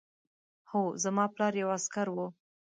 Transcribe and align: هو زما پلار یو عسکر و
هو 0.69 0.81
زما 1.03 1.25
پلار 1.33 1.53
یو 1.61 1.69
عسکر 1.77 2.07
و 2.11 2.17